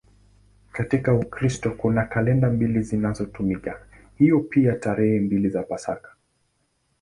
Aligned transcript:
Katika 0.71 1.13
Ukristo 1.13 1.71
kuna 1.71 2.05
kalenda 2.05 2.49
mbili 2.49 2.81
zinazotumika, 2.81 3.85
hivyo 4.15 4.39
pia 4.39 4.75
tarehe 4.75 5.19
mbili 5.19 5.49
za 5.49 5.63
Pasaka. 5.63 6.15